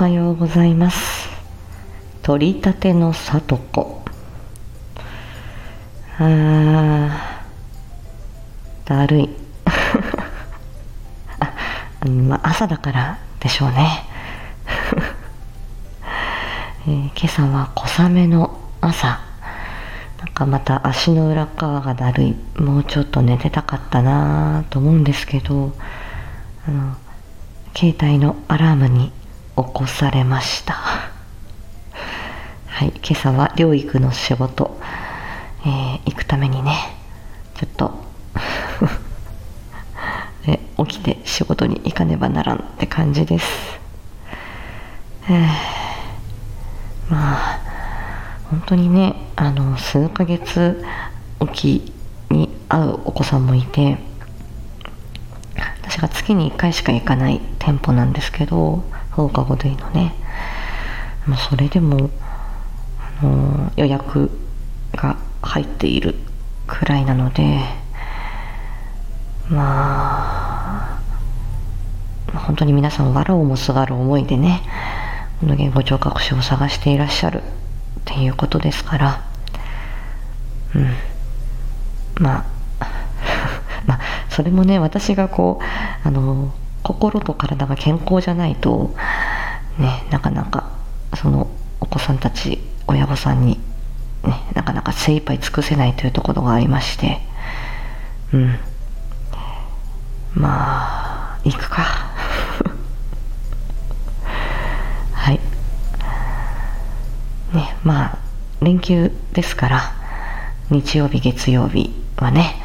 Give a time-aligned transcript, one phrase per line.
[0.00, 1.28] おはようございます。
[2.22, 4.04] 取り立てのさとこ
[6.20, 9.28] あーだるい。
[11.40, 11.52] あ
[12.06, 14.04] まあ朝だからでしょうね、
[16.86, 19.18] えー今朝は小雨の朝。
[20.20, 22.36] なんかまた足の裏側がだるい。
[22.56, 25.72] もうちょっと寝てたかったなと思うんですけど
[26.68, 26.94] あの
[27.74, 29.10] 携帯のアラームに
[29.64, 30.74] 起こされました。
[30.74, 31.10] は
[32.84, 34.78] い今朝は療育の仕事、
[35.64, 36.76] えー行くためにね
[37.56, 37.92] ちょっと
[40.46, 43.48] え起きて仕事に行かねばならんって感じです。
[45.28, 45.46] えー
[47.10, 47.58] まあ
[48.50, 50.84] 本当にねあの数ヶ月
[51.40, 51.92] おき
[52.30, 53.98] に会うお子さんもいて
[55.82, 58.84] 私が月に1回しか行かない店舗なんですけど
[59.18, 60.14] 放課後でいいのね。
[61.26, 62.08] まあそれでも
[63.20, 64.30] あの予約
[64.92, 66.14] が入っている
[66.68, 67.60] くらいなので
[69.50, 71.00] ま
[72.28, 74.62] あ本当に皆さんわらをもすがる思いでね
[75.40, 77.42] この言語聴覚士を探していらっしゃるっ
[78.04, 79.28] ていうことですから
[80.76, 80.94] うん。
[82.22, 82.44] まあ
[83.84, 86.52] まあそれもね私がこうあの
[86.88, 88.94] 心と体が健康じゃないと
[89.78, 90.70] ねなかなか
[91.14, 93.60] そのお子さんたち親御さんに
[94.24, 97.20] ねなかなか精一杯尽くせないというところがありまして
[98.32, 98.58] うん。
[100.34, 101.82] まあ行くか。
[105.12, 105.40] はい。
[107.54, 108.18] ねまあ
[108.60, 109.92] 連休ですから
[110.70, 112.56] 日曜日月曜日はね、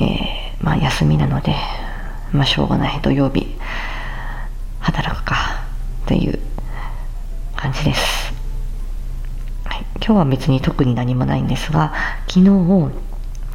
[0.00, 1.56] えーまあ休みなので
[2.32, 3.00] まあしょうがない。
[3.02, 3.56] 土曜日。
[4.80, 5.62] 働くか。
[6.04, 6.38] っていう
[7.56, 8.34] 感じです、
[9.64, 11.94] はい、今日は別に特に何もないんですが
[12.28, 12.90] 昨日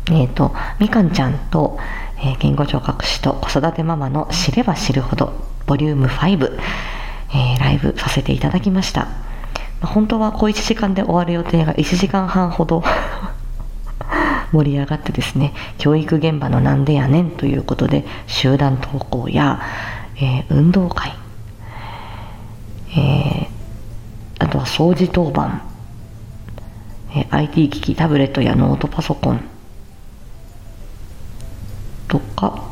[0.10, 1.78] えっ、とみかんちゃんと、
[2.20, 5.34] えー言語聴覚士と子育てママの知れば知るほど
[5.66, 6.60] ボリューム5、
[7.30, 9.08] えーライブさせていただきました。
[9.82, 12.84] 本当は小1時間で終わる予定が1時間半ほど
[14.52, 19.62] 盛り上がってですね教育現場のなんでやねんということで集団登校や、
[20.16, 21.12] えー運動会、
[22.92, 23.58] えー
[24.40, 25.62] あとは掃除当番、
[27.12, 29.44] えー IT 機器タブレットやノートパソコン
[32.08, 32.72] とか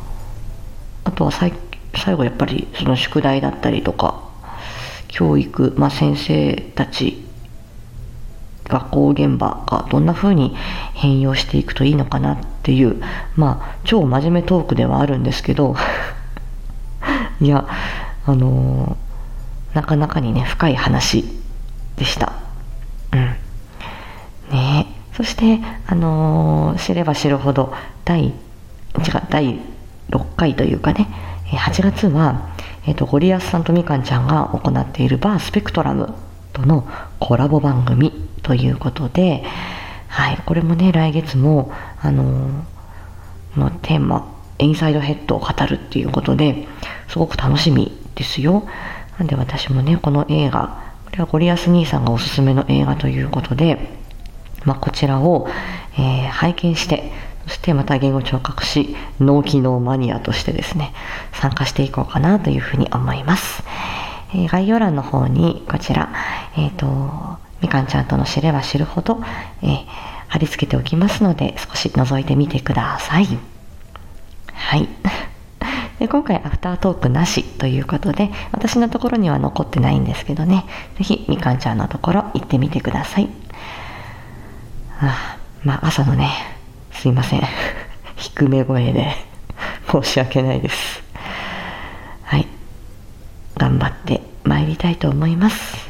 [1.04, 1.52] あとは最
[1.94, 4.22] 最後やっぱりその宿題だったりとか
[5.08, 7.25] 教育、まあ、先生たち
[8.68, 10.56] 学校現場がどんな風に
[10.94, 13.02] 変容していくといいのかなっていう
[13.36, 15.76] まあ超真面目トークではあるんですけど
[17.40, 17.66] いや
[18.26, 19.06] あのー
[19.76, 21.22] なかなかにね深い話
[21.96, 22.32] でした。
[23.12, 23.20] うん。
[24.50, 25.14] ねえ。
[25.14, 27.74] そしてあのー知れば知るほど
[28.04, 28.34] 第違う
[29.28, 29.60] 第
[30.10, 31.08] 6回というかね
[31.50, 32.54] 8月は、
[32.86, 36.14] えー、とゴリアスさんとみかんちゃんが行っているバースペクトラム
[36.52, 36.88] との
[37.20, 39.44] コラボ番組ということで、
[40.08, 42.64] はい、これもね来月もあの
[43.56, 46.66] のテーマインサイドヘッドを語るっていうことで
[47.08, 48.66] すごく楽しみですよ。
[49.18, 53.78] なんで私もねこの映画これはゴリアス兄さんがおすすめの映画ということで、
[54.64, 55.48] まあ、こちらを、
[55.98, 57.12] えー拝見して
[57.46, 60.92] そしてまた言語聴覚士脳機能マニアとしてですね
[61.32, 63.62] 参加していこうかなというふうに思います、
[64.34, 66.12] えー概要欄の方にこちら
[66.56, 69.20] えっ、とみかんちゃんとの知れば知るほど、
[69.62, 73.26] えー貼り付けておきますので少し覗いてみてください。
[74.52, 74.88] はい。
[75.98, 80.64] で今回アフタートークなしということで私のところには残ってないんですけどね。
[80.98, 83.28] ぜひみかんちゃんのところ行ってみてください。
[85.00, 86.30] あまあ朝のね
[86.92, 87.42] すいません。
[88.16, 89.14] 低め声で
[89.90, 91.02] 申し訳ないです。
[92.24, 92.46] はい。
[93.56, 95.85] 頑張って参りたいと思います。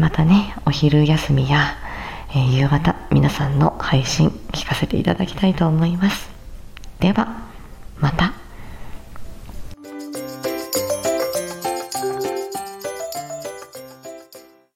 [0.00, 1.76] またねお昼休みや、
[2.30, 6.30] えー夕方皆さんの配信聞かせていただきたいと思います。
[7.00, 7.49] では。